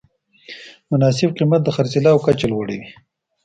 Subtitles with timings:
[0.91, 2.89] مناسب قیمت د خرڅلاو کچه لوړوي.